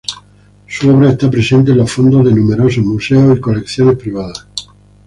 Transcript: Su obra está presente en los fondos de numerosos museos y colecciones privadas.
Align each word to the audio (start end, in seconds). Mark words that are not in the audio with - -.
Su 0.67 0.89
obra 0.89 1.11
está 1.11 1.29
presente 1.29 1.69
en 1.73 1.77
los 1.77 1.91
fondos 1.91 2.25
de 2.25 2.31
numerosos 2.33 2.83
museos 2.83 3.37
y 3.37 3.39
colecciones 3.39 3.97
privadas. 3.99 4.47